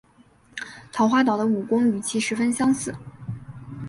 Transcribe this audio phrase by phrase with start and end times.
[0.91, 2.91] 桃花岛的武功与其十分相似。